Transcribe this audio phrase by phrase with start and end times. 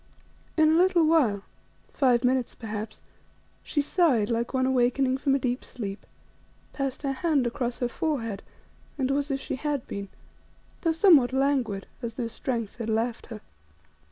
[0.57, 1.43] In a little while,
[1.93, 3.03] five minutes perhaps,
[3.61, 6.07] she sighed like one awakening from a deep sleep,
[6.73, 8.41] passed her hand across her forehead
[8.97, 10.09] and was as she had been,
[10.81, 13.41] though somewhat languid, as though strength had left her.